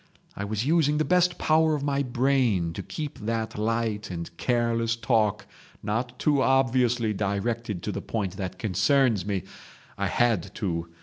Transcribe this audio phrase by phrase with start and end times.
[0.35, 4.95] I was using the best power of my brain to keep that light and careless
[4.95, 5.45] talk
[5.83, 9.43] not too obviously directed to the point that concerns me.
[9.99, 10.89] I had to.